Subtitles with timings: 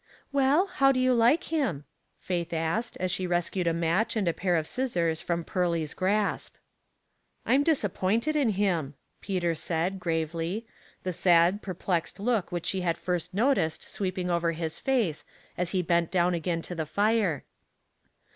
[0.33, 1.85] ''Well, how do you like him?"
[2.17, 5.93] Faith asked, as she rescued a match and a pair of scissor., Crom Pearly 's
[5.93, 6.55] grasp."
[7.45, 10.33] I'm disappointed in him," Peter said, grave 206
[10.63, 11.03] Household Puzzles.
[11.03, 15.23] ly, the sad, perplexed loolc which she had first noticed sweeping over his face
[15.55, 17.43] as he bent down again to the fire.